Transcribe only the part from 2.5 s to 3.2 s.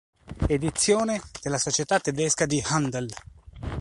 Handel".